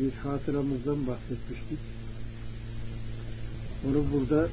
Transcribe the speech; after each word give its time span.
bir 0.00 0.12
hatıramızdan 0.12 1.06
bahsetmiştik. 1.06 1.78
Onu 3.88 4.04
burada 4.12 4.48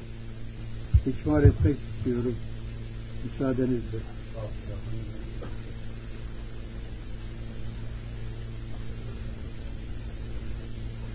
ikmal 1.06 1.44
etmek 1.44 1.76
istiyorum. 1.96 2.34
Müsaadenizle. 3.24 3.98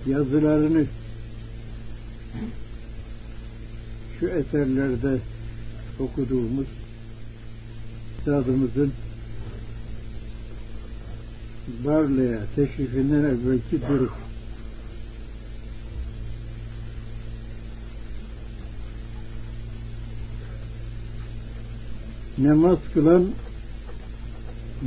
Yazılarını 0.08 0.86
şu 4.20 4.28
eserlerde 4.28 5.20
okuduğumuz 6.00 6.68
üstadımızın 8.20 8.94
Barla'ya 11.68 12.40
teşrifinden 12.56 13.24
evvelki 13.24 13.82
durum. 13.90 14.10
Namaz 22.38 22.80
kılan 22.94 23.28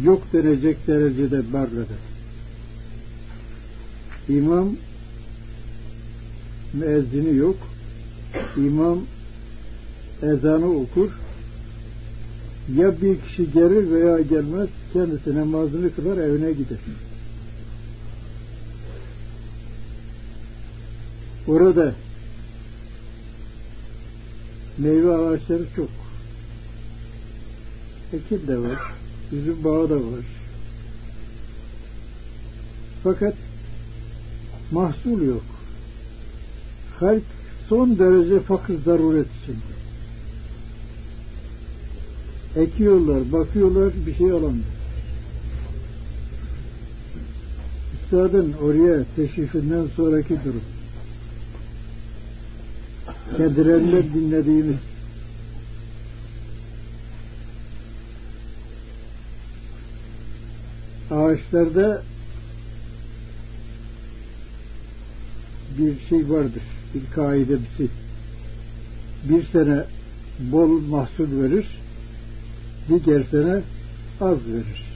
yok 0.05 0.23
denecek 0.33 0.87
derecede 0.87 1.53
Barla'da. 1.53 1.97
İmam 4.29 4.77
müezzini 6.73 7.37
yok. 7.37 7.57
İmam 8.57 8.99
ezanı 10.23 10.71
okur. 10.71 11.11
Ya 12.75 13.03
bir 13.03 13.21
kişi 13.21 13.53
gelir 13.53 13.91
veya 13.91 14.21
gelmez 14.21 14.69
kendisi 14.93 15.35
namazını 15.35 15.95
kılar 15.95 16.17
evine 16.17 16.53
gider. 16.53 16.79
Orada 21.49 21.95
meyve 24.79 25.17
ağaçları 25.17 25.65
çok. 25.77 25.89
Ekin 28.13 28.47
de 28.47 28.59
var. 28.59 28.79
Üzüm 29.33 29.65
bağı 29.65 29.91
da 29.91 29.97
var. 29.97 30.25
Fakat 33.03 33.35
mahsul 34.71 35.23
yok. 35.23 35.45
Halk 37.01 37.23
son 37.69 37.99
derece 37.99 38.41
fakir 38.41 38.79
zaruret 38.85 39.27
içinde. 39.43 39.76
Ekiyorlar, 42.57 43.33
bakıyorlar, 43.33 43.93
bir 44.07 44.15
şey 44.15 44.31
alamıyor. 44.31 44.65
Üstadın 48.05 48.53
oraya 48.53 49.05
teşrifinden 49.17 49.87
sonraki 49.97 50.35
durum. 50.45 50.63
Kendilerinden 53.37 54.15
dinlediğimiz 54.15 54.77
ağaçlarda 61.11 62.03
bir 65.79 66.01
şey 66.09 66.31
vardır, 66.31 66.63
bir 66.95 67.11
kaidesi. 67.15 67.89
Bir 69.29 69.43
sene 69.43 69.85
bol 70.39 70.69
mahsul 70.69 71.43
verir, 71.43 71.67
diğer 72.89 73.25
sene 73.25 73.63
az 74.21 74.39
verir. 74.47 74.87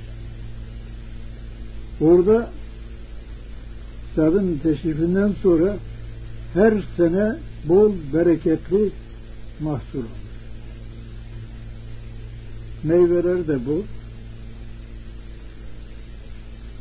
Orada 2.01 2.51
Üstadın 4.11 4.61
teşrifinden 4.63 5.35
sonra 5.43 5.77
her 6.55 6.75
sene 6.97 7.37
bol 7.65 7.93
bereketli 8.15 8.91
mahsul 9.61 9.99
olur. 9.99 10.07
Meyveler 12.85 13.49
de 13.49 13.67
bol. 13.67 13.83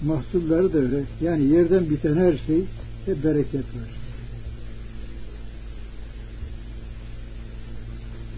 Mahsulları 0.06 0.74
da 0.74 0.78
öyle. 0.78 1.04
Yani 1.22 1.44
yerden 1.44 1.90
biten 1.90 2.16
her 2.16 2.38
şey 2.48 2.64
hep 3.06 3.24
bereket 3.24 3.56
var. 3.56 3.90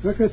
Fakat 0.03 0.31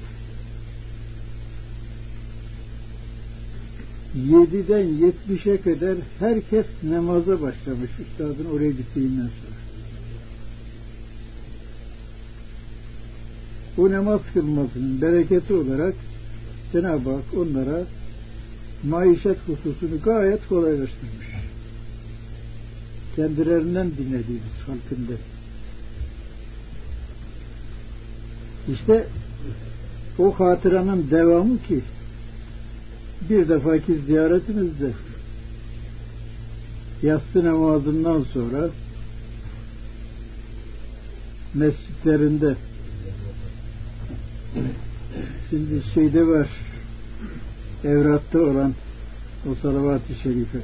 yediden 4.27 5.07
yetmişe 5.07 5.61
kadar 5.61 5.97
herkes 6.19 6.67
namaza 6.83 7.43
başlamış 7.43 7.91
üstadın 8.01 8.45
oraya 8.55 8.71
gittiğinden 8.71 9.17
sonra. 9.23 9.59
Bu 13.77 13.93
namaz 13.93 14.21
kılmasının 14.35 15.03
bereketi 15.03 15.55
olarak 15.55 15.95
Cenab-ı 16.73 17.11
Hak 17.11 17.25
onlara 17.37 17.83
maişet 18.85 19.37
hususunu 19.47 20.03
gayet 20.05 20.49
kolaylaştırmış. 20.49 21.29
Kendilerinden 23.17 23.91
dinlediğimiz 23.91 24.59
halkında. 24.67 25.13
İşte 28.73 29.07
o 30.19 30.33
hatıranın 30.33 31.11
devamı 31.11 31.63
ki 31.63 31.81
bir 33.21 33.49
defaki 33.49 33.99
ziyaretimizde 34.07 34.93
yatsı 37.03 37.45
namazından 37.45 38.23
sonra 38.23 38.71
mescitlerinde 41.55 42.57
şimdi 45.51 45.83
şeyde 45.95 46.27
var 46.27 46.49
evratta 47.85 48.39
olan 48.39 48.75
o 49.51 49.55
salavat-ı 49.55 50.15
şerife. 50.23 50.59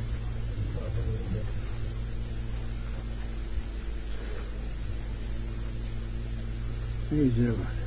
Neyce 7.12 7.48
var 7.48 7.83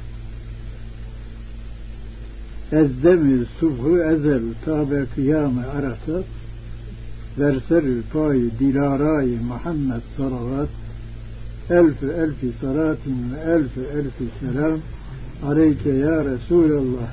Ezdemir 2.71 3.47
subhu 3.59 3.97
ezel 4.03 4.41
tabe 4.65 5.05
kıyame 5.15 5.65
arasat 5.65 6.25
verserü 7.39 8.01
payı 8.13 8.51
dilarayı 8.59 9.41
Muhammed 9.41 10.01
salavat 10.17 10.69
elfi 11.69 12.05
elfi 12.05 12.51
salatin 12.61 13.17
ve 13.33 13.51
elfi 13.51 13.79
elfi 13.79 14.25
selam 14.39 14.79
aleyke 15.45 15.89
ya 15.89 16.25
Resulallah. 16.25 17.11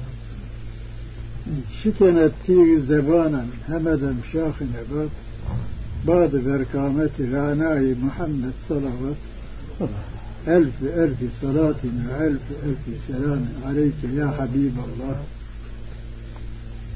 Şikenet 1.82 2.32
tiri 2.46 2.80
zebanen 2.80 3.46
hemedem 3.66 4.16
şahı 4.32 4.64
nebat 4.64 5.10
Ba'dı 6.06 6.46
berkameti 6.46 7.32
ranayı 7.32 7.96
Muhammed 8.04 8.54
salavat 8.68 9.16
elfi 10.46 10.86
elfi 10.86 11.28
salatin 11.40 11.92
ve 12.08 12.24
elfi 12.26 12.54
elfi 12.66 13.06
selamin 13.06 13.48
aleyke 13.66 14.08
ya 14.16 14.38
Habiballah 14.38 15.18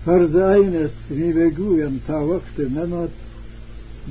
Farz-ı 0.08 0.46
ayn 0.46 0.72
esmi 0.72 1.36
ve 1.36 1.48
güyem 1.48 1.92
ta 2.06 2.28
vakti 2.28 2.62
memat 2.62 3.10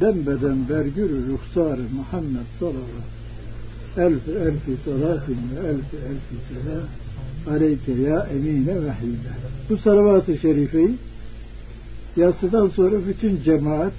dembeden 0.02 0.70
bergürü 0.70 1.28
ruhsarı 1.28 1.82
Muhammed 1.96 2.48
salavat 2.60 3.08
elf 3.98 4.28
elfi 4.28 4.84
salatin 4.86 5.38
ve 5.56 5.68
elf 5.68 5.94
elfi 5.94 6.36
selam 6.50 6.88
aleyke 7.56 7.92
ya 7.92 8.28
emine 8.36 8.76
vehide. 8.76 9.32
Bu 9.70 9.78
salavat-ı 9.78 10.38
şerifeyi 10.38 10.96
yatsıdan 12.18 12.68
sonra 12.68 12.96
bütün 13.08 13.42
cemaat 13.42 13.94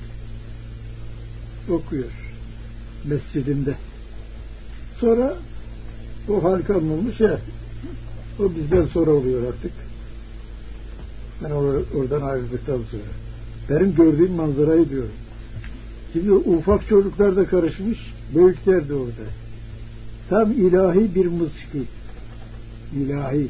okuyor 1.71 2.13
mescidinde. 3.05 3.75
Sonra 5.01 5.37
o 6.29 6.45
halka 6.45 6.77
olmuş 6.77 7.21
ya 7.21 7.41
o 8.39 8.51
bizden 8.55 8.87
sonra 8.87 9.11
oluyor 9.11 9.43
artık. 9.49 9.88
Ben 11.45 11.51
or 11.51 11.83
oradan 11.95 12.21
ayrıldıktan 12.21 12.77
sonra. 12.91 13.03
Benim 13.71 13.95
gördüğüm 13.95 14.33
manzarayı 14.33 14.89
diyorum. 14.89 15.13
Şimdi 16.13 16.33
ufak 16.33 16.89
çocuklar 16.89 17.37
da 17.37 17.47
karışmış, 17.47 17.99
büyükler 18.35 18.89
de 18.89 18.95
orada. 18.95 19.25
Tam 20.31 20.53
ilahi 20.53 21.15
bir 21.15 21.27
musiki. 21.27 21.83
İlahi. 22.97 23.49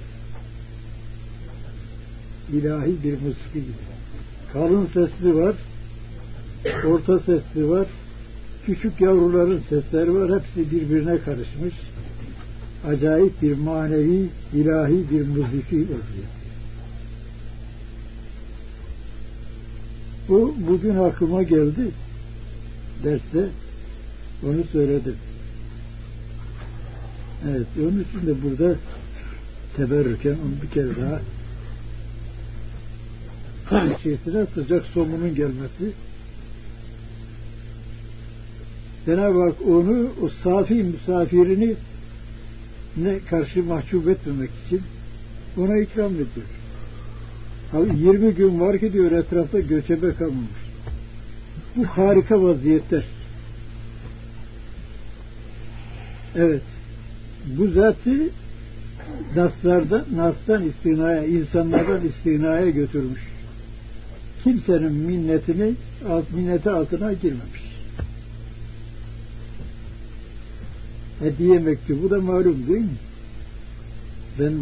İlahi 2.52 2.96
bir 3.04 3.12
musiki 3.12 3.54
gibi. 3.54 3.88
Kalın 4.52 4.86
sesli 4.86 5.34
var, 5.34 5.54
orta 6.86 7.18
sesli 7.18 7.68
var, 7.68 7.86
küçük 8.66 9.00
yavruların 9.00 9.60
sesleri 9.68 10.14
var, 10.14 10.40
hepsi 10.40 10.70
birbirine 10.70 11.18
karışmış. 11.18 11.74
Acayip 12.88 13.42
bir 13.42 13.56
manevi, 13.56 14.28
ilahi 14.54 15.10
bir 15.10 15.22
müziki 15.22 15.76
oluyor. 15.76 16.37
Bu 20.28 20.54
bugün 20.68 20.96
aklıma 20.96 21.42
geldi 21.42 21.90
derste. 23.04 23.48
Onu 24.46 24.64
söyledim. 24.72 25.16
Evet, 27.48 27.66
onun 27.78 28.04
için 28.04 28.26
de 28.26 28.42
burada 28.42 28.76
teberrüken 29.76 30.30
onu 30.30 30.62
bir 30.62 30.70
kere 30.70 30.88
daha 31.00 31.20
içerisine 33.98 34.46
sıcak 34.54 34.86
somunun 34.86 35.34
gelmesi 35.34 35.92
Cenab-ı 39.06 39.42
Hak 39.42 39.66
onu 39.66 40.08
o 40.22 40.28
safi 40.44 40.74
misafirini 40.74 41.74
ne 42.96 43.18
karşı 43.18 43.64
mahcup 43.64 44.08
etmemek 44.08 44.50
için 44.66 44.80
ona 45.56 45.78
ikram 45.78 46.14
ediyor. 46.14 46.57
Abi 47.72 47.98
20 47.98 48.34
gün 48.34 48.60
var 48.60 48.78
ki 48.78 48.92
diyor 48.92 49.12
etrafta 49.12 49.60
göçebe 49.60 50.14
kalmamış. 50.14 50.50
Bu 51.76 51.84
harika 51.84 52.42
vaziyetler. 52.42 53.04
Evet. 56.36 56.62
Bu 57.46 57.68
zatı 57.68 58.30
naslardan, 59.36 60.04
nastan 60.16 60.62
istinaya, 60.68 61.24
insanlardan 61.24 62.06
istinaya 62.06 62.70
götürmüş. 62.70 63.20
Kimsenin 64.44 64.92
minnetini, 64.92 65.74
minneti 66.34 66.70
altına 66.70 67.12
girmemiş. 67.12 67.68
Hediye 71.20 71.58
mektubu 71.58 72.10
da 72.10 72.20
malum 72.20 72.66
değil 72.68 72.80
mi? 72.80 72.98
Ben 74.38 74.52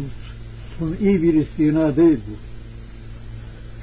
iyi 1.01 1.23
bir 1.23 1.33
istina 1.33 1.95
değil 1.95 2.17
bu. 2.29 2.56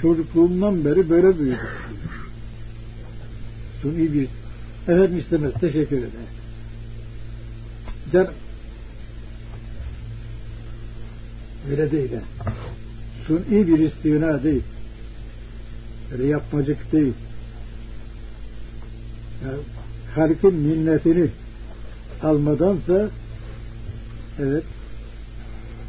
Çocukluğumdan 0.05 0.85
beri 0.85 1.11
böyle 1.11 1.39
büyüdüm. 1.39 1.59
Suni 3.83 4.13
bir 4.13 4.29
efendim 4.83 5.19
istemez. 5.19 5.53
Teşekkür 5.61 5.97
ederim. 5.97 6.11
Can 8.13 8.29
öyle 11.71 11.91
değil. 11.91 12.11
He. 12.11 12.21
Suni 13.27 13.69
bir 13.69 13.79
istina 13.79 14.43
değil. 14.43 14.63
Öyle 16.13 16.27
yapmacık 16.27 16.93
değil. 16.93 17.15
Yani, 19.45 19.59
halkın 20.15 20.55
minnetini 20.55 21.29
almadansa 22.23 23.09
evet 24.39 24.65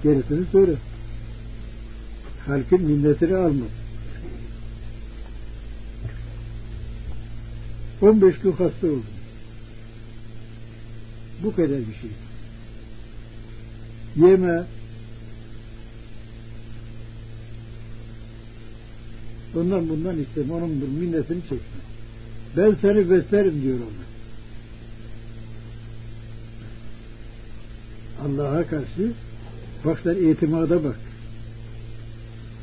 gerisini 0.03 0.45
söyle. 0.51 0.73
Halkın 2.47 2.81
minnetini 2.81 3.35
alma. 3.35 3.65
15 8.05 8.39
gün 8.39 8.51
hasta 8.51 8.87
oldum. 8.87 9.05
Bu 11.43 11.55
kadar 11.55 11.69
bir 11.69 11.95
şey. 12.01 12.09
Yeme, 14.15 14.63
ondan 19.55 19.89
bundan 19.89 20.19
isteme, 20.19 20.53
onun 20.53 20.69
minnetini 20.69 21.41
çekme. 21.41 21.57
Ben 22.57 22.75
seni 22.81 23.09
beslerim 23.11 23.61
diyor 23.61 23.77
ona. 23.77 24.05
Allah'a 28.27 28.67
karşı 28.67 29.11
bak 29.85 29.99
sen 30.03 30.15
itimada 30.15 30.83
bak. 30.83 30.99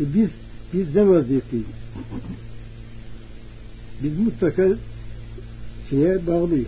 E 0.01 0.15
biz 0.15 0.31
biz 0.73 0.95
ne 0.95 1.09
vaziyetteyiz? 1.09 1.67
Biz 4.03 4.19
mutlaka 4.19 4.69
şeye 5.91 6.27
bağlıyız. 6.27 6.67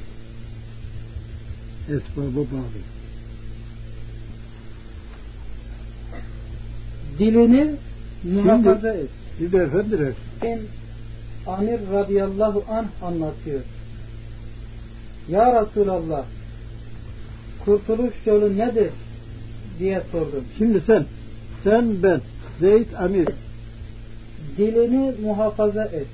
Esbaba 1.88 2.36
bağlıyız. 2.36 2.94
Dilini 7.18 7.70
muhafaza 8.24 8.94
et. 8.94 9.08
Bir 9.40 9.52
de 9.52 9.58
efendim 9.58 10.14
Ben 10.42 10.60
Amir 11.46 11.78
radıyallahu 11.92 12.64
anh 12.68 12.86
anlatıyor. 13.02 13.60
Ya 15.28 15.62
Resulallah 15.62 16.24
kurtuluş 17.64 18.14
yolu 18.26 18.58
nedir? 18.58 18.90
diye 19.78 20.02
sordum. 20.12 20.44
Şimdi 20.58 20.80
sen, 20.80 21.04
sen 21.64 22.02
ben, 22.02 22.20
Zeyd 22.60 22.92
Amir. 22.98 23.28
Dilini 24.58 25.14
muhafaza 25.22 25.84
et. 25.84 26.06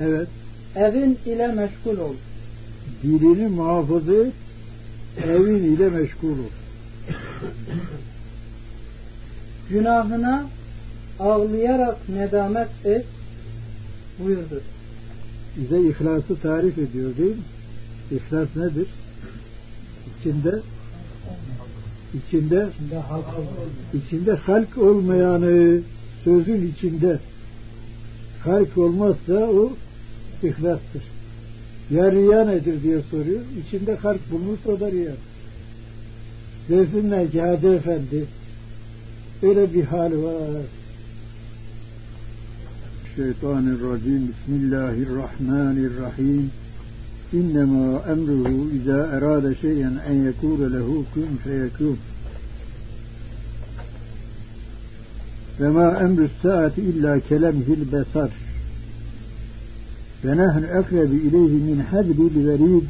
Evet. 0.00 0.28
Evin 0.76 1.18
ile 1.26 1.46
meşgul 1.46 1.98
ol. 1.98 2.14
Dilini 3.02 3.48
muhafaza 3.48 4.12
et, 4.12 4.32
evin 5.24 5.76
ile 5.76 5.88
meşgul 5.88 6.28
ol. 6.28 6.50
Günahına 9.70 10.44
ağlayarak 11.20 12.08
nedamet 12.08 12.68
et 12.84 13.06
buyurdu. 14.18 14.62
Bize 15.56 15.80
ihlası 15.80 16.40
tarif 16.42 16.78
ediyor 16.78 17.16
değil 17.16 17.36
mi? 17.36 17.42
İhlas 18.10 18.48
nedir? 18.56 18.86
İçinde 20.20 20.58
içinde 22.14 22.68
içinde 23.94 24.32
halk 24.32 24.78
olmayanı 24.78 25.80
sözün 26.24 26.72
içinde 26.72 27.18
halk 28.44 28.78
olmazsa 28.78 29.34
o 29.34 29.72
ihlastır. 30.44 31.02
Ya 31.90 32.12
riya 32.12 32.44
nedir 32.44 32.82
diye 32.82 33.02
soruyor. 33.10 33.40
İçinde 33.66 33.94
halk 33.94 34.20
bulunursa 34.30 34.70
o 34.70 34.80
da 34.80 34.90
riya. 34.90 35.12
Desinler 36.68 37.30
ki 37.30 37.40
Hacı 37.40 37.68
Efendi 37.68 38.24
öyle 39.42 39.74
bir 39.74 39.84
hal 39.84 40.22
var. 40.22 40.62
Şeytanirracim 43.16 44.28
Bismillahirrahmanirrahim 44.28 46.50
İnnemâ 47.32 48.02
emruhu 48.12 48.70
izâ 48.70 49.06
erâde 49.06 49.54
şeyen 49.54 50.00
en 50.08 50.14
yekûle 50.14 50.72
lehu 50.72 51.04
kun 51.14 51.36
feyekûn 51.44 51.98
ve 55.60 55.68
ma 55.68 56.00
emrü 56.00 56.28
saati 56.42 56.82
illa 56.82 57.20
kelemhil 57.20 57.92
besar 57.92 58.30
ekrebi 60.24 61.16
ileyhi 61.16 61.58
min 61.64 61.80
hablil 61.80 62.46
verid 62.46 62.84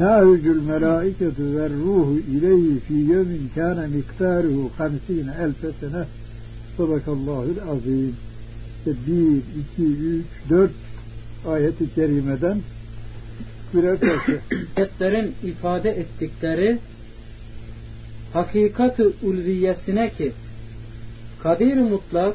Nâhücül 0.00 0.62
melâiketu 0.62 1.42
ve 1.56 1.70
ruhu 1.70 2.18
ileyhi 2.18 2.80
fi 2.80 2.94
yevmin 2.94 3.50
kâne 3.54 3.86
miktaruhu 3.86 4.70
hamsine 4.78 5.32
elfe 5.40 5.68
sene 5.80 6.04
Sadakallahül 6.76 7.60
azim. 7.70 8.16
İşte 8.78 8.90
bir, 9.06 9.36
iki, 9.36 10.02
üç, 10.02 10.26
dört 10.50 10.70
ayeti 11.48 11.94
kerimeden 11.94 12.58
birer. 13.74 13.98
Ayetlerin 14.76 15.34
ifade 15.44 15.90
ettikleri 15.90 16.78
hakikat-ı 18.32 19.12
ulviyesine 19.22 20.10
ki 20.10 20.32
kadir 21.42 21.76
mutlak 21.76 22.34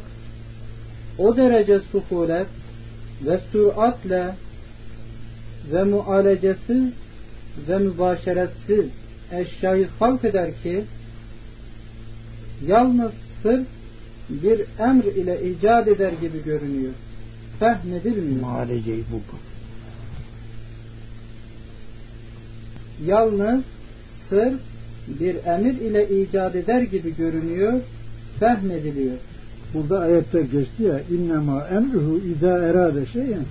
o 1.18 1.38
derece 1.38 1.80
suhulet 1.80 2.48
ve 3.26 3.40
süratle 3.52 4.36
ve 5.72 5.84
mualecesiz 5.84 6.94
ve 7.68 7.78
mübaşeretsiz 7.78 8.86
eşyayı 9.32 9.88
halk 10.00 10.26
eder 10.26 10.62
ki 10.64 10.84
yalnız 12.68 13.12
sırf 13.44 13.68
bir 14.30 14.62
emr 14.80 15.04
ile 15.04 15.50
icat 15.50 15.88
eder 15.88 16.12
gibi 16.22 16.44
görünüyor. 16.44 16.92
Fehmedilmiyor. 17.60 18.42
Muhaleceyi 18.42 19.04
bu. 19.12 19.22
Yalnız 23.06 23.64
sırf 24.30 24.60
bir 25.08 25.36
emir 25.46 25.74
ile 25.74 26.22
icat 26.22 26.56
eder 26.56 26.82
gibi 26.82 27.16
görünüyor, 27.16 27.74
fehmediliyor. 28.40 29.18
Burada 29.74 30.00
ayette 30.00 30.42
geçti 30.42 30.84
ya 30.84 31.02
innema 31.02 31.68
emruhu 31.68 32.22
izâ 32.36 32.58
erâde 32.58 33.06
şeyen 33.06 33.46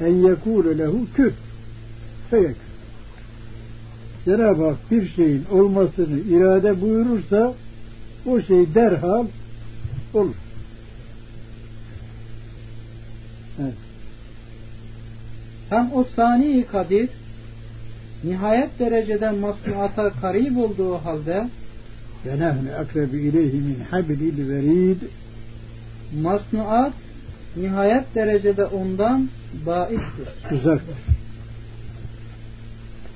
en 0.00 0.14
yekûle 0.14 0.78
lehu 0.78 1.06
kür 1.14 1.32
feyek. 2.30 2.56
Cenab-ı 4.24 4.64
Hak 4.64 4.90
bir 4.90 5.08
şeyin 5.08 5.44
olmasını 5.50 6.18
irade 6.20 6.80
buyurursa 6.80 7.54
o 8.26 8.40
şey 8.40 8.74
derhal 8.74 9.26
olur. 10.14 10.34
Evet. 13.60 13.74
Hem 15.70 15.90
o 15.94 16.04
sani 16.16 16.66
kadir 16.72 17.08
nihayet 18.24 18.78
derecede 18.78 19.30
masnuata 19.30 20.10
karib 20.20 20.56
olduğu 20.56 20.94
halde 20.94 21.48
nehnu 22.24 22.76
akrebi 22.80 23.16
ileyhi 23.16 23.56
min 23.56 23.78
hablil 23.90 24.48
verid 24.48 25.02
masnuat 26.22 26.92
nihayet 27.56 28.14
derecede 28.14 28.64
ondan 28.64 29.28
baittir. 29.66 30.28
Uzaktır. 30.52 30.96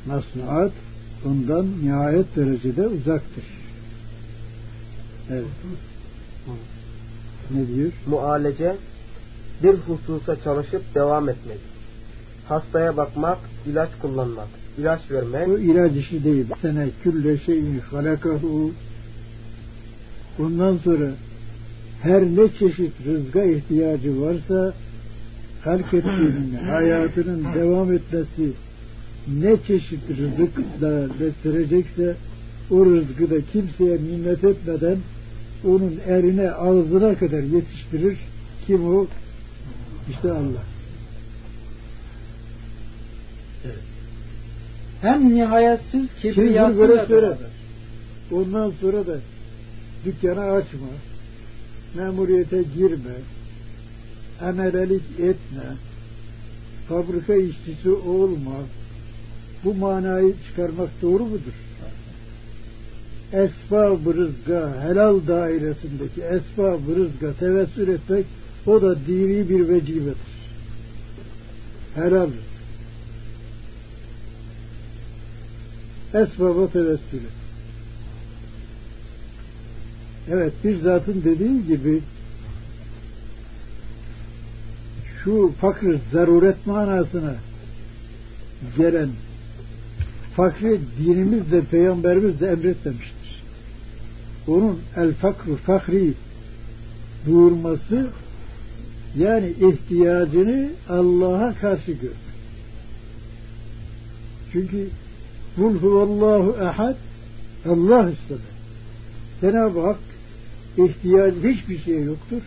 Masnuat 0.07 0.73
ondan 1.27 1.67
nihayet 1.83 2.37
derecede 2.37 2.87
uzaktır. 2.87 3.45
Evet. 5.31 5.45
Ne 7.51 7.69
diyor? 7.69 7.93
Mualece 8.07 8.77
bir 9.63 9.75
hususa 9.75 10.37
çalışıp 10.45 10.95
devam 10.95 11.29
etmek. 11.29 11.59
Hastaya 12.49 12.97
bakmak, 12.97 13.39
ilaç 13.67 13.91
kullanmak, 14.03 14.49
ilaç 14.79 15.11
vermek, 15.11 15.49
O 15.49 15.59
ilaç 15.59 15.93
işi 15.93 16.25
değil. 16.25 16.47
Sene 16.63 16.89
külle 17.03 17.39
şeyin 17.39 17.79
halakahu 17.79 18.73
Bundan 20.39 20.77
sonra 20.77 21.11
her 22.05 22.23
ne 22.23 22.49
çeşit 22.59 22.93
rızga 23.07 23.45
ihtiyacı 23.45 24.23
varsa 24.23 24.75
halk 25.65 25.95
ettiğinin, 25.95 26.55
hayatının 26.71 27.45
devam 27.55 27.93
etmesi 27.93 28.53
ne 29.41 29.57
çeşit 29.67 30.01
rızıkla 30.11 31.07
bestirecekse 31.21 32.15
o 32.71 32.87
rızkı 32.87 33.31
da 33.31 33.37
kimseye 33.53 33.97
minnet 33.97 34.45
etmeden 34.45 34.99
onun 35.65 35.95
erine 36.07 36.51
ağzına 36.51 37.15
kadar 37.15 37.43
yetiştirir. 37.43 38.19
Kim 38.67 38.97
o? 38.97 39.07
İşte 40.11 40.31
Allah. 40.31 40.65
Hem 45.01 45.35
nihayetsiz 45.35 46.07
söyle. 47.07 47.23
beraber. 47.23 47.49
Ondan 48.33 48.73
sonra 48.81 49.07
da 49.07 49.17
dükkanı 50.05 50.41
açma, 50.41 50.87
memuriyete 51.95 52.63
girme, 52.77 53.15
emelelik 54.43 55.03
etme, 55.19 55.77
fabrika 56.89 57.35
işçisi 57.35 57.91
olma. 57.91 58.57
Bu 59.65 59.75
manayı 59.75 60.35
çıkarmak 60.47 61.03
doğru 61.03 61.25
mudur? 61.25 61.55
Esbab-ı 63.33 64.15
rızga, 64.15 64.83
helal 64.83 65.27
dairesindeki 65.29 66.23
esbab-ı 66.23 66.97
rızga 66.97 67.33
tevessül 67.39 67.89
etmek 67.89 68.27
o 68.67 68.83
da 68.83 68.97
dini 69.07 69.49
bir 69.49 69.69
vecibedir. 69.69 70.35
Helal 71.95 72.27
rızk. 72.27 72.55
Esbaba 76.15 76.69
tevessül 76.69 77.19
et. 77.19 77.44
Evet 80.31 80.53
bir 80.65 80.81
zatın 80.81 81.23
dediği 81.25 81.67
gibi 81.67 82.03
şu 85.25 85.53
fakr 85.61 85.85
zaruret 86.13 86.67
manasına 86.67 87.35
gelen 88.77 89.09
fakri 90.37 90.81
dinimiz 90.99 91.53
de 91.53 91.61
peygamberimiz 91.61 92.41
de 92.41 92.47
emretmemiştir. 92.47 93.43
Onun 94.49 94.81
el 94.97 95.15
fakru 95.15 95.57
fakri 95.57 96.13
buyurması 97.27 98.07
yani 99.17 99.51
ihtiyacını 99.51 100.69
Allah'a 100.89 101.55
karşı 101.55 101.93
gör. 101.93 102.11
Çünkü 104.53 104.89
Kul 105.57 105.75
huvallahu 105.75 106.57
ehad 106.61 106.97
Allah 107.69 108.11
istedi. 108.11 108.55
Cenab-ı 109.41 109.81
Hak 109.81 109.99
ihtiyacı 110.79 111.49
hiçbir 111.49 111.79
şey 111.79 112.03
yoktur. 112.03 112.43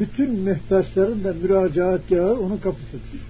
Bütün 0.00 0.40
muhtaçların 0.40 1.24
da 1.24 1.32
müracaatgahı 1.42 2.40
onun 2.40 2.56
kapısıdır. 2.56 3.20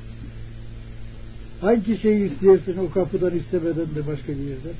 Hangi 1.61 1.99
şeyi 1.99 2.33
istersin 2.33 2.77
o 2.79 2.91
kapıdan 2.91 3.39
istemeden 3.39 3.95
de 3.95 4.07
başka 4.07 4.33
bir 4.33 4.39
yerden? 4.39 4.77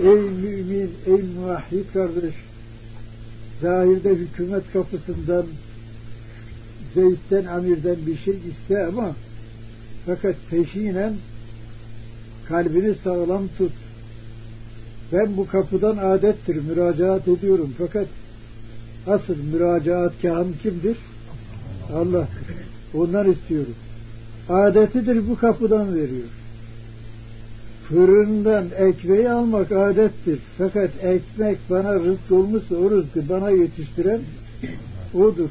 Ey 0.00 0.30
mümin, 0.30 0.90
ey 1.06 1.22
muvahhid 1.36 1.84
kardeş, 1.92 2.34
zahirde 3.62 4.10
hükümet 4.10 4.72
kapısından, 4.72 5.46
Zeyd'den, 6.94 7.44
Amir'den 7.44 7.96
bir 8.06 8.16
şey 8.16 8.34
iste 8.50 8.86
ama 8.86 9.16
fakat 10.06 10.36
peşinen 10.50 11.14
kalbini 12.48 12.94
sağlam 13.04 13.48
tut. 13.58 13.72
Ben 15.12 15.36
bu 15.36 15.46
kapıdan 15.46 15.96
adettir, 15.96 16.56
müracaat 16.68 17.28
ediyorum. 17.28 17.74
Fakat 17.78 18.06
asıl 19.06 19.36
müracaatkahım 19.52 20.54
kimdir? 20.62 20.96
Allah'tır. 21.94 22.54
Ondan 22.94 23.30
istiyorum. 23.30 23.74
Adetidir 24.48 25.28
bu 25.28 25.38
kapıdan 25.38 25.94
veriyor. 25.94 26.28
Fırından 27.88 28.64
ekmeği 28.78 29.30
almak 29.30 29.72
adettir. 29.72 30.38
Fakat 30.58 30.90
ekmek 31.02 31.58
bana 31.70 31.94
rızk 31.94 32.30
olmuşsa 32.30 32.76
o 32.76 32.90
rızkı 32.90 33.28
bana 33.28 33.50
yetiştiren 33.50 34.20
odur. 35.14 35.48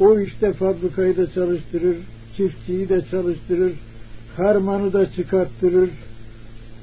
O 0.00 0.20
işte 0.20 0.52
fabrikayı 0.52 1.16
da 1.16 1.32
çalıştırır, 1.32 1.96
çiftçiyi 2.36 2.88
de 2.88 3.02
çalıştırır, 3.10 3.72
harmanı 4.36 4.92
da 4.92 5.12
çıkarttırır, 5.12 5.90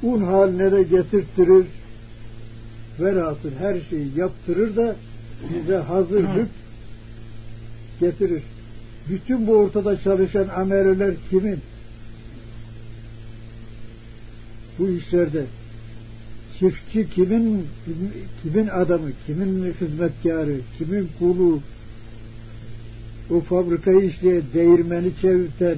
un 0.04 0.22
haline 0.22 0.72
de 0.72 0.84
getirttirir, 0.84 1.66
velhasıl 3.02 3.52
her 3.60 3.82
şeyi 3.90 4.08
yaptırır 4.18 4.76
da 4.76 4.96
bize 5.50 5.76
hazırlık 5.76 6.50
getirir. 8.00 8.44
Bütün 9.10 9.48
bu 9.48 9.56
ortada 9.56 10.02
çalışan 10.02 10.48
ameleler 10.48 11.14
kimin? 11.30 11.60
Bu 14.80 14.90
işlerde 14.90 15.46
çiftçi 16.60 17.10
kimin 17.10 17.66
kimin 18.44 18.68
adamı, 18.68 19.10
kimin 19.26 19.74
hizmetkarı, 19.82 20.56
kimin 20.78 21.10
kulu, 21.20 21.60
o 23.32 23.40
fabrikayı 23.42 24.02
işleyen, 24.02 24.42
değirmeni 24.54 25.12
çevirten, 25.22 25.78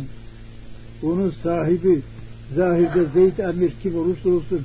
onun 1.03 1.33
sahibi, 1.43 2.01
zahirde 2.55 3.05
Zeyd 3.13 3.37
Emir 3.37 3.71
kim 3.83 3.95
olursa 3.95 4.29
olsun, 4.29 4.61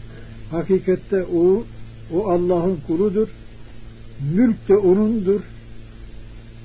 hakikatte 0.50 1.24
o, 1.24 1.64
o 2.14 2.28
Allah'ın 2.28 2.78
kuludur. 2.86 3.28
Mülk 4.34 4.68
de 4.68 4.76
O'nundur. 4.76 5.40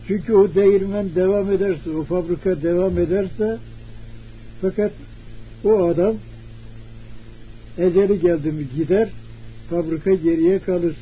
Çünkü 0.08 0.34
o 0.34 0.56
değirmen 0.56 1.16
devam 1.16 1.52
ederse, 1.52 1.90
o 1.90 2.04
fabrika 2.04 2.62
devam 2.62 2.98
ederse, 2.98 3.58
fakat 4.62 4.92
o 5.64 5.84
adam 5.84 6.16
eceli 7.78 8.22
geldi 8.22 8.52
mi 8.52 8.66
gider, 8.78 9.10
fabrika 9.70 10.14
geriye 10.14 10.60
kalır. 10.60 10.96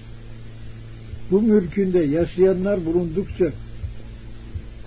Bu 1.32 1.42
mülkünde 1.42 2.00
yaşayanlar 2.00 2.86
bulundukça, 2.86 3.52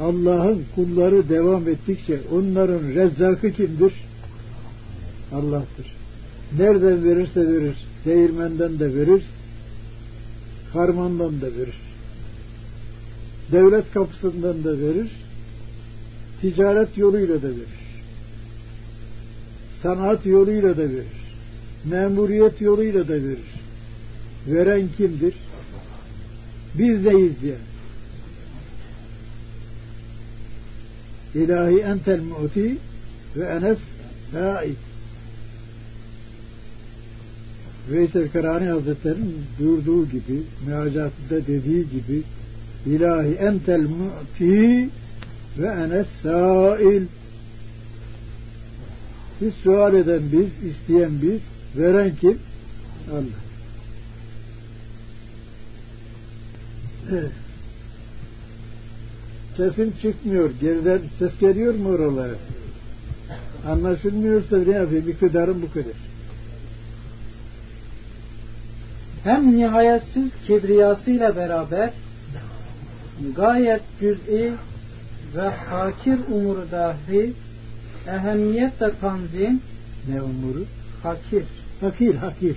Allah'ın 0.00 0.64
kulları 0.74 1.28
devam 1.28 1.68
ettikçe 1.68 2.20
onların 2.32 2.88
rezzakı 2.88 3.52
kimdir? 3.52 3.92
Allah'tır. 5.32 5.86
Nereden 6.58 7.04
verirse 7.04 7.48
verir. 7.52 7.76
Değirmenden 8.04 8.78
de 8.78 8.94
verir. 8.94 9.22
Harmandan 10.72 11.40
da 11.40 11.46
verir. 11.46 11.80
Devlet 13.52 13.92
kapısından 13.94 14.64
da 14.64 14.78
verir. 14.78 15.10
Ticaret 16.40 16.98
yoluyla 16.98 17.42
da 17.42 17.48
verir. 17.48 17.82
Sanat 19.82 20.26
yoluyla 20.26 20.76
da 20.76 20.82
verir. 20.82 21.22
Memuriyet 21.84 22.60
yoluyla 22.60 23.08
da 23.08 23.12
verir. 23.12 23.52
Veren 24.46 24.88
kimdir? 24.96 25.34
Bizdeyiz 26.74 27.42
yani. 27.42 27.72
İlahi 31.34 31.78
entel 31.78 32.20
mu'ti 32.20 32.76
ve 33.36 33.44
enes 33.44 33.78
sa'id. 34.32 34.91
Veysel 37.90 38.30
Karani 38.30 38.68
Hazretleri'nin 38.68 39.44
duyurduğu 39.58 40.06
gibi, 40.06 40.42
müacatında 40.66 41.46
dediği 41.46 41.90
gibi 41.90 42.22
İlahi 42.86 43.34
entel 43.34 43.80
mu'ti 43.80 44.88
ve 45.58 45.66
enes 45.66 46.06
sa'il 46.22 47.06
biz 49.40 49.54
sual 49.54 49.94
eden 49.94 50.22
biz, 50.32 50.70
isteyen 50.70 51.10
biz, 51.22 51.40
veren 51.76 52.16
kim? 52.20 52.38
Allah. 53.12 53.22
Evet. 57.12 57.30
Sesim 59.56 59.92
çıkmıyor. 60.02 60.50
Geriden 60.60 61.00
ses 61.18 61.38
geliyor 61.40 61.74
mu 61.74 61.88
oralara? 61.88 62.34
Anlaşılmıyorsa 63.66 64.58
ne 64.58 64.70
yapayım? 64.70 65.08
İktidarım 65.08 65.62
bu 65.62 65.72
kadar. 65.72 66.11
Hem 69.24 69.56
nihayetsiz 69.56 70.30
kibriyasıyla 70.46 71.36
beraber 71.36 71.90
gayet 73.36 73.82
cüz'i 74.00 74.52
ve 75.36 75.48
hakir 75.48 76.18
umuru 76.34 76.66
dahi 76.72 77.32
ehemmiyetle 78.08 78.90
tanzim 79.00 79.60
Ne 80.08 80.22
umuru? 80.22 80.64
hakir 81.02 81.44
Hakir, 81.80 82.14
hakir. 82.14 82.56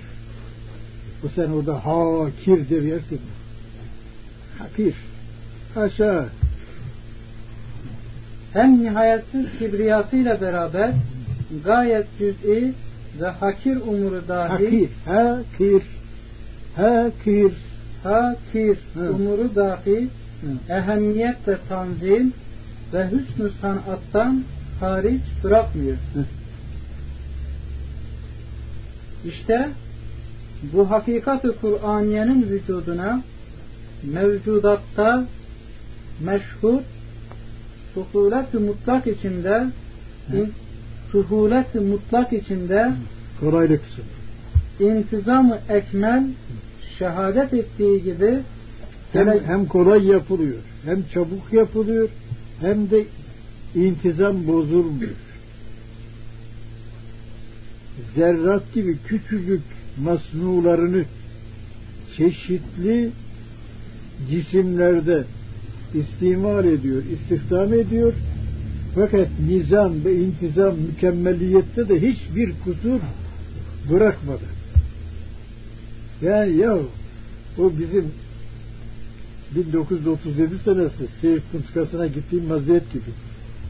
Bu 1.22 1.28
sen 1.28 1.50
orada 1.50 1.86
hakir 1.86 2.70
deryersin. 2.70 3.20
Hakir. 4.58 4.94
Haşa. 5.74 6.28
hem 8.52 8.84
nihayetsiz 8.84 9.46
kibriyasıyla 9.58 10.40
beraber 10.40 10.90
gayet 11.64 12.06
cüz'i 12.18 12.72
ve 13.20 13.26
hakir 13.26 13.76
umuru 13.76 14.28
dahi 14.28 14.48
Hakir. 14.48 14.88
Hakir. 15.04 15.82
Hakir. 16.76 17.52
hakir 18.02 18.78
Hı. 18.94 19.10
umuru 19.10 19.54
dahi 19.54 20.08
Hı. 20.40 20.72
ehemmiyetle 20.72 21.58
tanzim 21.68 22.32
ve 22.92 23.10
hüsnü 23.10 23.50
sanattan 23.60 24.42
hariç 24.80 25.22
bırakmıyor. 25.44 25.96
İşte 29.24 29.70
bu 30.72 30.90
hakikat-ı 30.90 31.56
Kur'aniyenin 31.60 32.42
vücuduna 32.50 33.22
mevcudatta 34.02 35.24
meşhur 36.20 36.80
suhulet-i 37.94 38.56
mutlak 38.56 39.06
içinde 39.06 39.66
in, 40.32 40.52
suhulet-i 41.12 41.80
mutlak 41.80 42.32
içinde 42.32 42.92
Kolaylık 43.40 43.82
intizam-ı 44.80 45.58
ekmel 45.68 46.24
şehadet 46.98 47.54
ettiği 47.54 48.02
gibi 48.02 48.38
Hem, 49.12 49.24
gele- 49.26 49.46
hem 49.46 49.66
kolay 49.66 50.06
yapılıyor, 50.06 50.58
hem 50.84 51.04
çabuk 51.14 51.52
yapılıyor, 51.52 52.08
hem 52.60 52.90
de 52.90 53.04
intizam 53.74 54.46
bozulmuyor. 54.46 55.10
Zerrat 58.14 58.72
gibi 58.72 58.96
küçücük 59.06 59.62
masnularını 60.02 61.04
çeşitli 62.16 63.10
cisimlerde 64.30 65.24
istimal 65.94 66.64
ediyor, 66.64 67.02
istihdam 67.04 67.72
ediyor. 67.74 68.12
Fakat 68.94 69.28
nizam 69.48 70.04
ve 70.04 70.16
intizam 70.16 70.76
mükemmeliyette 70.78 71.88
de 71.88 72.02
hiçbir 72.02 72.52
kusur 72.64 73.00
bırakmadı. 73.90 74.55
Yani 76.22 76.56
ya 76.56 76.78
o 77.58 77.72
bizim 77.78 78.12
1937 79.54 80.58
senesi 80.64 81.08
Siirt 81.20 81.42
Kuntkası'na 81.52 82.06
gittiğim 82.06 82.50
vaziyet 82.50 82.92
gibi. 82.92 83.10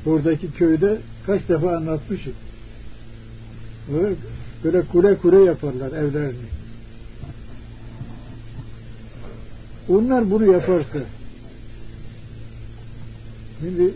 Oradaki 0.06 0.52
köyde 0.52 0.98
kaç 1.26 1.48
defa 1.48 1.76
anlatmışım. 1.76 2.32
Böyle 4.64 4.82
kule 4.82 5.16
kule 5.16 5.44
yaparlar 5.44 5.92
evlerini. 5.92 6.46
Onlar 9.88 10.30
bunu 10.30 10.52
yaparsa 10.52 10.98
şimdi 13.60 13.90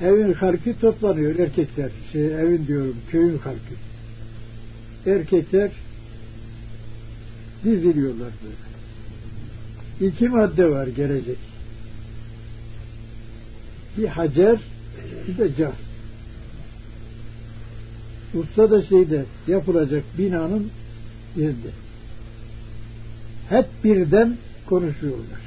evin 0.00 0.32
halkı 0.32 0.78
toplanıyor 0.80 1.38
erkekler. 1.38 1.90
Şey, 2.12 2.26
evin 2.26 2.66
diyorum 2.66 2.96
köyün 3.10 3.38
halkı. 3.38 3.74
Erkekler 5.06 5.70
diziliyorlar 7.64 8.30
böyle 8.44 8.74
iki 10.00 10.28
madde 10.28 10.70
var 10.70 10.86
gelecek. 10.86 11.38
Bir 13.98 14.06
hacer, 14.06 14.58
bir 15.28 15.38
de 15.38 15.48
cas. 15.58 15.74
Usta 18.34 18.70
da 18.70 18.82
şeyde 18.82 19.24
yapılacak 19.48 20.04
binanın 20.18 20.70
yerinde. 21.36 21.68
Hep 23.48 23.66
birden 23.84 24.36
konuşuyorlar. 24.66 25.40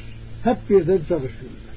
Hep 0.44 0.70
birden 0.70 0.98
çalışıyorlar. 0.98 1.68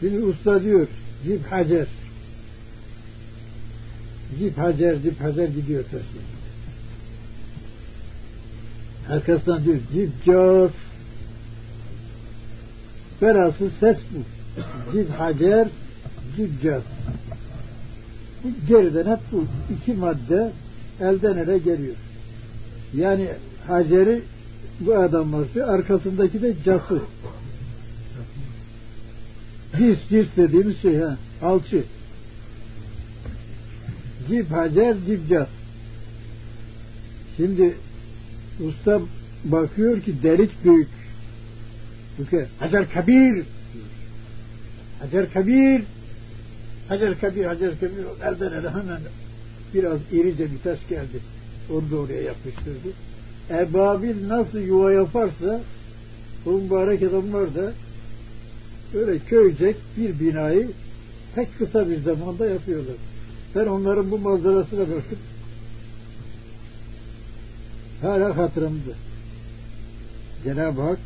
Şimdi 0.00 0.24
usta 0.24 0.62
diyor, 0.62 0.86
cip 1.24 1.52
hacer. 1.52 1.86
Cip 4.38 4.58
hacer, 4.58 5.02
cip 5.02 5.20
hacer 5.20 5.48
gidiyor 5.48 5.82
taşıyor. 5.82 6.24
Arkasından 9.10 9.64
diyor 9.64 9.76
cibcaf 9.92 10.72
Velhasıl 13.22 13.70
ses 13.80 13.98
bu. 14.14 14.18
Cib 14.92 15.10
hacer, 15.10 15.68
cibcaf. 16.36 16.82
Bu 18.44 18.48
geriden 18.68 19.10
hep 19.10 19.18
bu 19.32 19.44
iki 19.74 19.94
madde 19.94 20.52
elden 21.00 21.36
ele 21.36 21.58
geliyor. 21.58 21.94
Yani 22.94 23.28
haceri 23.66 24.22
bu 24.80 24.98
adam 24.98 25.32
basıyor, 25.32 25.68
arkasındaki 25.68 26.42
de 26.42 26.54
cafı. 26.64 27.02
Cis, 29.78 29.98
cis 30.08 30.26
dediğimiz 30.36 30.82
şey 30.82 30.96
ha, 30.96 31.16
alçı. 31.42 31.84
Cib 34.28 34.50
hacer, 34.50 34.96
cibcaf. 35.06 35.48
Şimdi 37.36 37.74
usta 38.60 39.00
bakıyor 39.44 40.00
ki 40.00 40.22
delik 40.22 40.64
büyük. 40.64 40.88
Çünkü 42.16 42.46
Hacer 42.58 42.90
Kabir 42.92 43.42
Hacer 44.98 45.32
Kabir 45.32 45.82
Hacer 46.88 47.20
Kabir 47.20 47.44
Hacer 47.44 47.80
Kabir 47.80 48.26
elden 48.26 48.60
ele 48.60 48.70
hemen 48.70 49.00
biraz 49.74 49.98
irice 50.12 50.44
bir 50.52 50.58
taş 50.64 50.78
geldi. 50.88 51.18
Onu 51.72 51.90
da 51.90 51.96
oraya 51.96 52.22
yapıştırdı. 52.22 52.88
Ebabil 53.50 54.28
nasıl 54.28 54.58
yuva 54.58 54.92
yaparsa 54.92 55.60
bu 56.44 56.50
mübarek 56.52 57.02
adamlar 57.02 57.54
da 57.54 57.72
öyle 58.94 59.18
köycek 59.18 59.76
bir 59.96 60.20
binayı 60.20 60.68
pek 61.34 61.58
kısa 61.58 61.88
bir 61.88 62.02
zamanda 62.02 62.46
yapıyorlar. 62.46 62.94
Ben 63.54 63.66
onların 63.66 64.10
bu 64.10 64.18
manzarasına 64.18 64.80
bakıp 64.80 65.18
hala 68.04 68.36
hatırımda. 68.36 68.92
Cenab-ı 70.44 70.82
Hak 70.82 70.98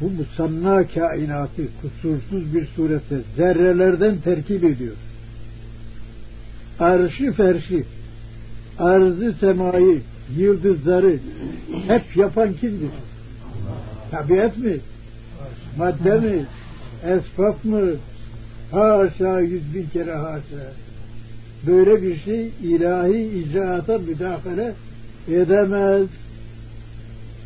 bu 0.00 0.10
musanna 0.10 0.86
kainatı 0.86 1.62
kusursuz 1.82 2.54
bir 2.54 2.66
surette 2.66 3.16
zerrelerden 3.36 4.16
terkip 4.16 4.64
ediyor. 4.64 4.94
Arşı 6.80 7.32
ferşi, 7.32 7.84
arzı 8.78 9.34
semayı, 9.40 10.00
yıldızları 10.36 11.18
hep 11.86 12.16
yapan 12.16 12.52
kimdir? 12.52 12.90
Tabiat 14.10 14.58
mi? 14.58 14.76
Madde 15.78 16.20
mi? 16.20 16.46
Esbab 17.04 17.64
mı? 17.64 17.90
Haşa 18.70 19.40
yüz 19.40 19.74
bin 19.74 19.86
kere 19.92 20.14
haşa. 20.14 20.72
Böyle 21.66 22.02
bir 22.02 22.20
şey 22.20 22.50
ilahi 22.62 23.28
icraata 23.28 23.98
müdahale 23.98 24.74
edemez. 25.28 26.08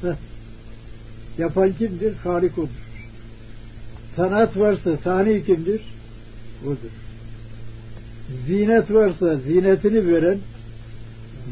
Heh. 0.02 0.16
Yapan 1.38 1.72
kimdir? 1.72 2.14
Halik 2.14 2.58
odur. 2.58 2.68
Sanat 4.16 4.56
varsa 4.56 4.96
sani 4.96 5.44
kimdir? 5.44 5.80
Odur. 6.64 6.94
Zinet 8.46 8.90
varsa 8.90 9.36
zinetini 9.36 10.08
veren, 10.08 10.38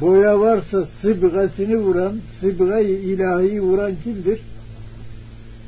boya 0.00 0.40
varsa 0.40 0.86
sıbgasını 1.00 1.76
vuran, 1.76 2.16
sıbgayı 2.40 2.98
ilahi 2.98 3.60
vuran 3.60 3.92
kimdir? 4.04 4.40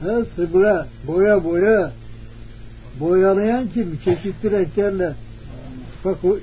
Ha, 0.01 0.21
sıbga, 0.37 0.89
boya 1.07 1.45
boya. 1.45 1.93
Boyalayan 3.01 3.69
kim? 3.75 3.99
Çeşitli 4.05 4.51
renklerle. 4.51 5.13
Bak 6.05 6.25
o 6.25 6.39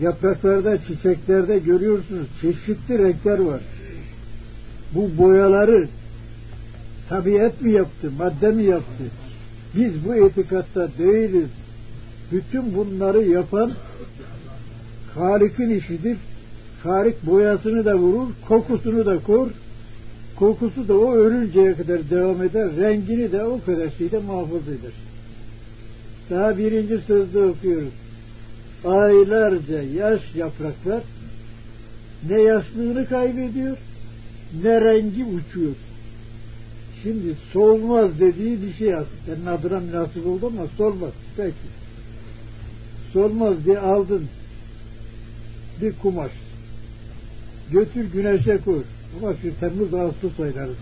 yapraklarda, 0.00 0.78
çiçeklerde 0.78 1.58
görüyorsunuz 1.58 2.26
çeşitli 2.40 2.98
renkler 2.98 3.38
var. 3.38 3.60
Bu 4.94 5.18
boyaları 5.18 5.88
tabiat 7.08 7.62
mi 7.62 7.72
yaptı, 7.72 8.10
madde 8.18 8.50
mi 8.50 8.62
yaptı? 8.62 9.04
Biz 9.76 9.92
bu 10.06 10.14
etikatta 10.14 10.88
değiliz. 10.98 11.48
Bütün 12.32 12.74
bunları 12.74 13.22
yapan 13.22 13.72
Halik'in 15.14 15.70
işidir. 15.70 16.18
Halik 16.82 17.26
boyasını 17.26 17.84
da 17.84 17.94
vurur, 17.94 18.28
kokusunu 18.48 19.06
da 19.06 19.18
kor. 19.18 19.48
Kokusu 20.36 20.88
da 20.88 20.98
o 20.98 21.14
ölünceye 21.14 21.74
kadar 21.74 22.10
devam 22.10 22.42
eder. 22.42 22.68
Rengini 22.76 23.32
de 23.32 23.44
o 23.44 23.60
kadar 23.66 23.90
şeyde 23.98 24.18
muhafaza 24.18 24.70
eder. 24.70 24.92
Daha 26.30 26.58
birinci 26.58 26.98
sözde 27.06 27.42
okuyoruz. 27.42 28.01
Aylarca 28.84 29.82
yaş 29.82 30.34
yapraklar 30.34 31.02
ne 32.28 32.42
yaşlığını 32.42 33.08
kaybediyor 33.08 33.76
ne 34.62 34.80
rengi 34.80 35.24
uçuyor. 35.24 35.74
Şimdi 37.02 37.36
solmaz 37.52 38.20
dediği 38.20 38.62
bir 38.62 38.72
şey 38.72 38.94
aslında. 38.94 39.06
Senin 39.26 39.46
adına 39.46 39.80
münasip 39.80 40.26
oldu 40.26 40.46
ama 40.46 40.66
solmaz. 40.76 41.12
Peki. 41.36 41.54
Solmaz 43.12 43.64
diye 43.64 43.78
aldın 43.78 44.26
bir 45.80 45.92
kumaş. 46.02 46.32
Götür 47.72 48.12
güneşe 48.12 48.58
koy. 48.58 48.82
Kumaş 49.14 49.36
bir 49.44 49.52
Temmuz 49.52 49.94
Ağustos 49.94 50.40
ayları. 50.40 50.72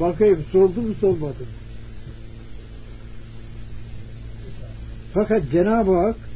Bakayım 0.00 0.44
soldu 0.52 0.82
mu 0.82 0.94
solmadı 1.00 1.40
mı? 1.40 1.58
Fakat 5.14 5.42
Cenab-ı 5.52 5.96
Hak 5.96 6.27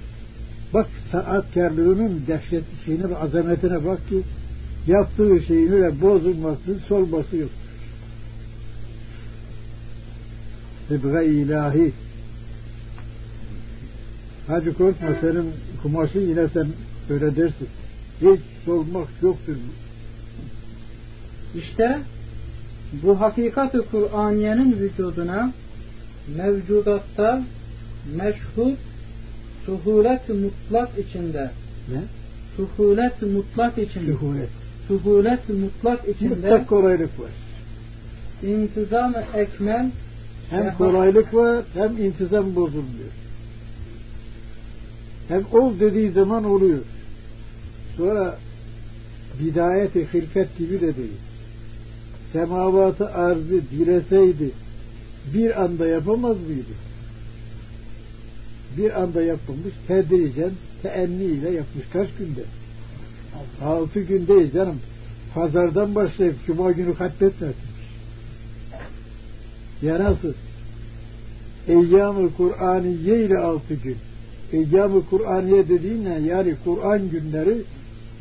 bak 0.74 0.88
sanatkarlığının 1.12 2.22
dehşet 2.26 2.64
şeyine 2.85 3.08
ve 3.11 3.16
azametine 3.16 3.85
bak 3.85 4.08
ki 4.08 4.22
yaptığı 4.87 5.42
şeyin 5.46 5.72
öyle 5.72 6.00
bozulması, 6.00 6.78
solması 6.88 7.37
yok. 7.37 7.50
Sıbga 10.88 11.22
ilahi. 11.22 11.92
Hacı 14.46 14.74
korkma 14.74 15.08
senin 15.20 15.50
kumaşı 15.82 16.18
yine 16.18 16.48
sen 16.48 16.66
öyle 17.11 17.37
dersin. 17.37 17.68
Hiç 18.20 18.40
solmak 18.64 19.08
yoktur. 19.22 19.56
İşte 21.54 21.98
bu 22.92 23.20
hakikat-ı 23.20 23.87
Kur'aniyenin 23.90 24.78
vücuduna 24.78 25.52
mevcudatta 26.37 27.42
meşhur 28.16 28.72
suhulet 29.66 30.29
mutlak 30.29 30.98
içinde 30.98 31.51
Ne? 31.88 32.01
suhulet 32.57 33.22
mutlak 33.22 33.79
içinde 33.79 34.05
Sühulet. 34.05 34.48
suhulet 34.88 35.48
mutlak 35.48 36.09
içinde 36.09 36.35
Mutlak 36.35 36.68
kolaylık 36.68 37.20
var. 37.20 37.31
intizam-ı 38.42 39.25
ekmel 39.35 39.90
Hem 40.51 40.62
Şeha- 40.64 40.77
kolaylık 40.77 41.35
var 41.35 41.64
hem 41.75 41.98
intizam 42.05 42.55
bozulmuyor. 42.55 43.11
Hem 45.29 45.44
ol 45.53 45.81
dediği 45.81 46.11
zaman 46.11 46.44
oluyor. 46.44 46.79
Sonra 47.96 48.38
bidayeti 49.40 50.09
hilket 50.14 50.59
gibi 50.59 50.81
de 50.81 50.96
değil. 50.96 51.18
Semavatı 52.33 53.09
arzı 53.14 53.61
dileseydi 53.70 54.51
bir 55.35 55.62
anda 55.62 55.87
yapamaz 55.87 56.37
mıydı? 56.40 56.72
Bir 58.78 59.02
anda 59.02 59.22
yapılmış 59.22 59.74
tedricen 59.88 60.50
teenniyle 60.82 61.50
yapmış. 61.50 61.85
Kaç 61.92 62.08
günde? 62.18 62.40
Altı 63.64 64.00
gündeyiz 64.00 64.52
canım. 64.52 64.76
Pazardan 65.35 65.94
başlayıp 65.94 66.46
cuma 66.46 66.72
günü 66.72 66.94
katletmemiş. 66.94 67.56
Ya 69.82 69.98
nasıl? 69.98 70.32
Eyyam-ı 71.68 72.30
Kur'aniye 72.37 73.24
ile 73.24 73.38
altı 73.38 73.74
gün. 73.74 73.96
Eyyam-ı 74.52 75.06
Kur'aniye 75.11 75.68
dediğinle 75.68 76.20
yani 76.28 76.54
Kur'an 76.64 77.11
günleri 77.11 77.62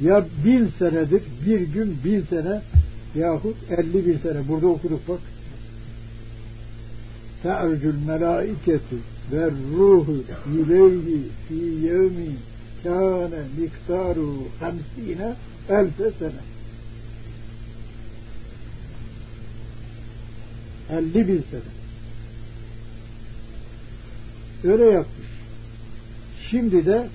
ya 0.02 0.26
bin 0.46 0.68
senedir, 0.80 1.22
bir 1.46 1.62
gün 1.62 1.98
bin 2.06 2.24
sene 2.30 2.62
yahut 3.16 3.56
elli 3.78 4.08
bin 4.08 4.18
sene. 4.18 4.48
Burada 4.50 4.68
okuduk 4.68 5.08
bak. 5.08 5.20
Te'rcül 7.44 7.96
melaiketu 8.08 8.96
ve 9.32 9.52
ruhu 9.78 10.24
ileyhi 10.56 11.22
fi 11.48 11.56
yevmin 11.86 12.38
kâne 12.84 13.42
miktaru 13.58 14.34
hamsine 14.60 15.36
elfe 15.70 16.12
sene. 16.20 16.42
Elli 20.92 21.28
bin 21.28 21.44
sene. 21.52 21.72
Öyle 24.74 24.84
yapmış. 24.84 25.28
Şimdi 26.50 26.86
de 26.86 27.08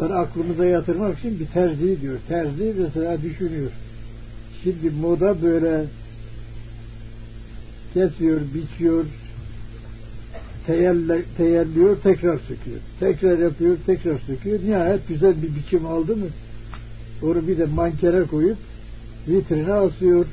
ben 0.00 0.10
aklımıza 0.10 0.64
yatırmak 0.64 1.18
için 1.18 1.40
bir 1.40 1.46
terzi 1.46 2.00
diyor. 2.00 2.18
Terzi 2.28 2.74
mesela 2.78 3.22
düşünüyor. 3.22 3.70
Şimdi 4.62 4.90
moda 4.90 5.42
böyle 5.42 5.84
kesiyor, 7.96 8.40
biçiyor, 8.54 9.04
teyelliyor, 11.36 11.96
tekrar 12.02 12.38
söküyor. 12.38 12.80
Tekrar 13.00 13.38
yapıyor, 13.38 13.76
tekrar 13.86 14.18
söküyor. 14.18 14.58
Nihayet 14.66 15.08
güzel 15.08 15.42
bir 15.42 15.54
biçim 15.54 15.86
aldı 15.86 16.16
mı 16.16 16.26
onu 17.22 17.48
bir 17.48 17.58
de 17.58 17.64
mankere 17.64 18.22
koyup 18.22 18.56
vitrine 19.28 19.72
asıyor. 19.72 20.26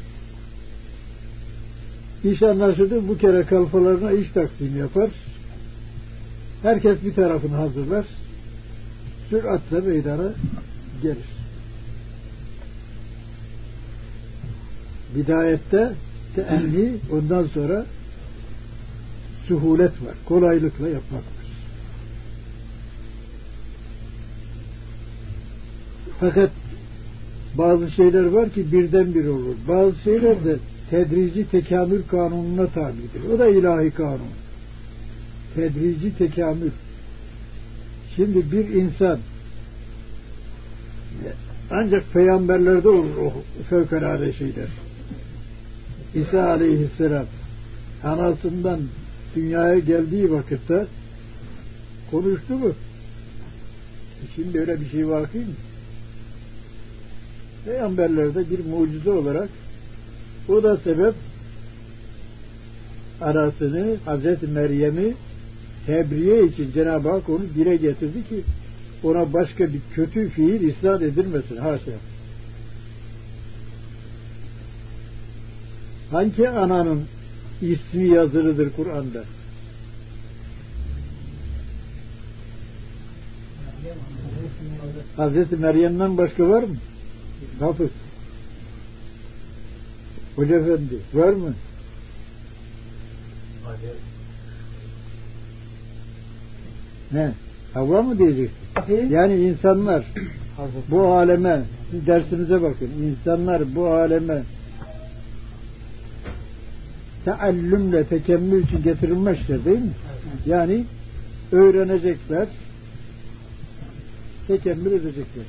İş 2.23 2.43
anlaşıldı 2.43 3.07
bu 3.07 3.17
kere 3.17 3.43
kalfalarına 3.43 4.11
iş 4.11 4.31
taksim 4.31 4.77
yapar. 4.77 5.09
Herkes 6.61 6.97
bir 7.05 7.13
tarafını 7.13 7.55
hazırlar. 7.55 8.05
Süratle 9.29 9.79
meydana 9.79 10.31
gelir. 11.01 11.17
Bidayette 15.15 15.93
teenni 16.35 16.91
ondan 17.11 17.47
sonra 17.47 17.85
suhulet 19.47 19.91
var. 19.91 20.15
Kolaylıkla 20.25 20.89
yapmak 20.89 21.21
var. 21.21 21.43
Fakat 26.19 26.49
bazı 27.57 27.91
şeyler 27.91 28.23
var 28.23 28.49
ki 28.49 28.71
birden 28.71 29.15
bir 29.15 29.25
olur. 29.25 29.55
Bazı 29.67 29.99
şeyler 29.99 30.45
de 30.45 30.55
tedrici 30.89 31.45
tekamül 31.51 32.01
kanununa 32.11 32.67
tabidir. 32.67 33.33
O 33.35 33.39
da 33.39 33.47
ilahi 33.47 33.91
kanun. 33.91 34.19
Tedrici 35.55 36.17
tekamül. 36.17 36.71
Şimdi 38.15 38.51
bir 38.51 38.69
insan 38.69 39.19
ancak 41.71 42.13
peygamberlerde 42.13 42.89
olur 42.89 43.17
o 43.17 43.33
fevkalade 43.69 44.33
şeyler. 44.33 44.67
İsa 46.15 46.43
aleyhisselam 46.49 47.25
anasından 48.03 48.79
dünyaya 49.35 49.79
geldiği 49.79 50.31
vakitte 50.31 50.85
konuştu 52.11 52.53
mu? 52.53 52.69
E 54.23 54.25
Şimdi 54.35 54.59
öyle 54.59 54.81
bir 54.81 54.89
şey 54.89 55.07
var 55.07 55.31
ki 55.31 55.41
peygamberlerde 57.65 58.49
bir 58.49 58.65
mucize 58.65 59.11
olarak 59.11 59.49
o 60.49 60.63
da 60.63 60.77
sebep 60.77 61.13
arasını 63.21 63.95
Hazreti 64.05 64.47
Meryem'i 64.47 65.13
tebriye 65.85 66.45
için 66.45 66.71
Cenab-ı 66.71 67.09
Hak 67.09 67.29
onu 67.29 67.43
dile 67.55 67.75
getirdi 67.75 68.27
ki 68.29 68.41
ona 69.03 69.33
başka 69.33 69.73
bir 69.73 69.79
kötü 69.95 70.29
fiil 70.29 70.61
isnat 70.61 71.01
edilmesin. 71.01 71.57
Haşa. 71.57 71.91
Hangi 76.13 76.49
ananın 76.49 77.03
ismi 77.61 78.07
yazılıdır 78.07 78.69
Kur'an'da? 78.75 79.23
Hazreti 85.17 85.55
Meryem'den 85.55 86.17
başka 86.17 86.49
var 86.49 86.63
mı? 86.63 86.75
Hafız. 87.59 87.89
Hoca 90.35 90.55
Efendi 90.55 90.99
var 91.13 91.33
mı? 91.33 91.53
Ne? 97.11 97.31
Havva 97.73 98.01
mı 98.01 98.19
diyeceksin? 98.19 99.09
Yani 99.09 99.35
insanlar 99.35 100.05
bu 100.89 101.13
aleme 101.13 101.61
siz 101.91 102.07
dersinize 102.07 102.61
bakın. 102.61 102.89
İnsanlar 103.03 103.75
bu 103.75 103.87
aleme 103.87 104.43
teallümle 107.25 108.03
tekemmül 108.03 108.63
için 108.63 108.83
getirilmişler 108.83 109.65
değil 109.65 109.79
mi? 109.79 109.93
Yani 110.45 110.85
öğrenecekler 111.51 112.47
tekemmül 114.47 114.91
edecekler. 114.91 115.45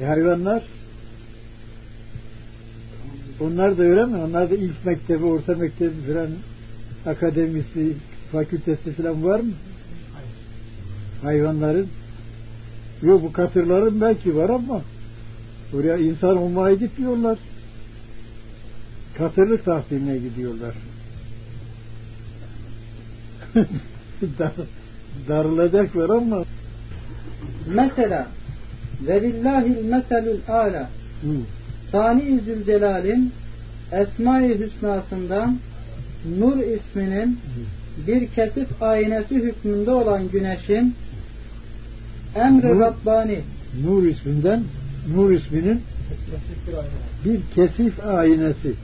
E 0.00 0.04
hayvanlar 0.04 0.64
onlar 3.40 3.78
da 3.78 3.82
öyle 3.82 4.04
mi? 4.04 4.16
Onlar 4.16 4.50
da 4.50 4.54
ilk 4.54 4.84
mektebi, 4.84 5.24
orta 5.24 5.54
mektebi 5.54 5.92
falan 6.06 6.28
akademisi, 7.06 7.92
fakültesi 8.32 8.92
falan 8.92 9.24
var 9.24 9.40
mı? 9.40 9.52
Hayvanların 11.22 11.88
yok 13.02 13.22
bu 13.22 13.32
katırların 13.32 14.00
belki 14.00 14.36
var 14.36 14.50
ama 14.50 14.82
oraya 15.74 15.96
insan 15.96 16.36
olmaya 16.36 16.74
gitmiyorlar. 16.74 17.38
Katırlık 19.18 19.64
tahsiline 19.64 20.18
gidiyorlar. 20.18 20.74
Dar, 24.38 24.52
darılacaklar 25.28 26.10
ama 26.10 26.44
Mesela 27.74 28.28
velillahil 29.08 29.84
meselül 29.84 30.38
ala 30.48 30.90
Hı. 31.22 31.28
Sani 31.92 32.40
Zülcelal'in 32.40 33.32
Esma-i 33.92 34.58
Hüsna'sından 34.58 35.58
Nur 36.38 36.56
isminin 36.56 37.38
bir 38.06 38.26
kesif 38.26 38.82
aynesi 38.82 39.34
hükmünde 39.34 39.90
olan 39.90 40.28
güneşin 40.28 40.94
emri 42.34 42.66
Nur- 42.66 42.80
Rabbani 42.80 43.40
Nur 43.84 44.02
isminden 44.02 44.62
Nur 45.14 45.30
isminin 45.30 45.82
bir 47.24 47.40
kesif 47.54 48.06
aynesi. 48.06 48.74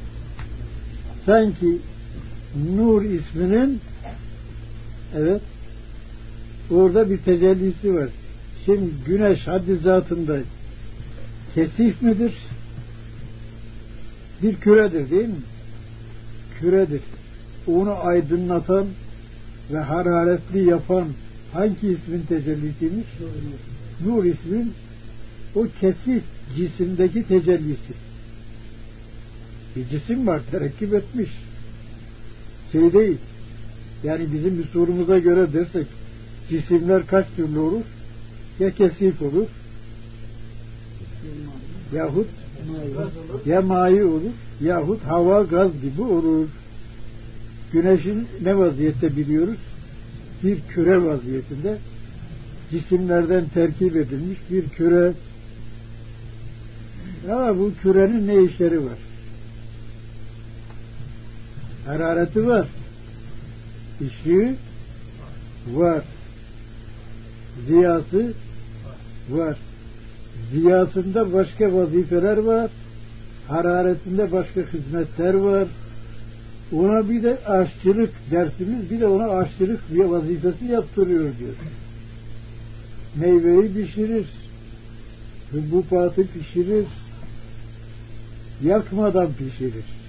Sanki 1.27 1.79
Nur 2.77 3.03
isminin 3.03 3.81
evet 5.17 5.43
orada 6.71 7.11
bir 7.11 7.19
tecellisi 7.19 7.95
var. 7.95 8.09
Şimdi 8.65 8.91
güneş 9.07 9.47
haddi 9.47 9.77
zatında 9.77 10.39
kesif 11.55 12.03
midir? 12.03 12.35
Bir 14.43 14.57
küredir 14.57 15.11
değil 15.11 15.29
mi? 15.29 15.35
Küredir. 16.61 17.01
Onu 17.67 18.05
aydınlatan 18.05 18.87
ve 19.73 19.79
hararetli 19.79 20.65
yapan 20.65 21.05
hangi 21.53 21.89
ismin 21.89 22.23
tecellisiymiş? 22.29 23.07
Nur 24.07 24.25
ismin 24.25 24.73
o 25.55 25.67
kesif 25.81 26.23
cisimdeki 26.57 27.29
tecellisi. 27.29 28.10
Bir 29.77 29.89
cisim 29.89 30.27
var, 30.27 30.41
terekkip 30.51 30.95
etmiş. 30.95 31.31
Şey 32.73 32.93
değil. 32.93 33.19
Yani 34.05 34.33
bizim 34.33 34.61
usulümüze 34.61 35.21
göre 35.21 35.53
dersek 35.53 35.87
cisimler 36.51 37.07
kaç 37.07 37.27
türlü 37.37 37.59
olur? 37.59 37.83
Ya 38.59 38.75
kesif 38.75 39.23
olur, 39.23 39.47
yahut 41.95 42.27
ya 43.47 43.63
mayi 43.63 44.05
olur, 44.05 44.31
yahut 44.61 45.05
hava, 45.05 45.43
gaz 45.43 45.71
gibi 45.83 46.03
olur. 46.03 46.49
Güneşin 47.73 48.27
ne 48.43 48.59
vaziyette 48.59 49.17
biliyoruz? 49.17 49.59
Bir 50.43 50.61
küre 50.61 51.05
vaziyetinde 51.05 51.79
cisimlerden 52.71 53.45
terkip 53.55 53.97
edilmiş 53.97 54.39
bir 54.51 54.69
küre. 54.69 55.13
Ama 57.31 57.59
bu 57.59 57.73
kürenin 57.83 58.27
ne 58.27 58.43
işleri 58.43 58.85
var? 58.85 58.99
Harareti 61.91 62.47
var. 62.47 62.67
Işığı 64.01 64.55
var. 65.73 66.03
Ziyası 67.67 68.33
var. 69.31 69.57
Ziyasında 70.53 71.33
başka 71.33 71.75
vazifeler 71.75 72.37
var. 72.37 72.71
Hararetinde 73.49 74.33
başka 74.33 74.61
hizmetler 74.61 75.35
var. 75.35 75.69
Ona 76.73 77.11
bir 77.11 77.23
de 77.23 77.39
aşçılık 77.47 78.11
dersimiz 78.31 78.91
bir 78.91 79.01
de 79.01 79.07
ona 79.07 79.29
aşçılık 79.29 79.81
vazifesi 79.91 80.65
yaptırıyor 80.65 81.25
diyor. 81.39 81.55
Meyveyi 83.17 83.75
pişirir. 83.75 84.27
Hububatı 85.53 86.27
pişirir. 86.27 86.87
Yakmadan 88.65 89.29
pişirir. 89.33 90.00